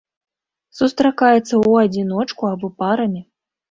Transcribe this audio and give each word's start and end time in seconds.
Сустракаецца 0.77 1.43
ў 1.67 1.71
адзіночку 1.87 2.43
або 2.53 2.67
парамі. 2.83 3.21